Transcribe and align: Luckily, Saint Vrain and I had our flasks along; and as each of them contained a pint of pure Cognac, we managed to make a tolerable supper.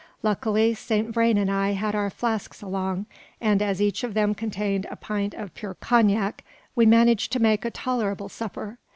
Luckily, 0.23 0.73
Saint 0.73 1.13
Vrain 1.13 1.37
and 1.37 1.51
I 1.51 1.73
had 1.73 1.93
our 1.93 2.09
flasks 2.09 2.63
along; 2.63 3.05
and 3.39 3.61
as 3.61 3.79
each 3.79 4.03
of 4.03 4.15
them 4.15 4.33
contained 4.33 4.87
a 4.89 4.95
pint 4.95 5.35
of 5.35 5.53
pure 5.53 5.75
Cognac, 5.75 6.43
we 6.75 6.87
managed 6.87 7.31
to 7.33 7.39
make 7.39 7.65
a 7.65 7.69
tolerable 7.69 8.27
supper. 8.27 8.79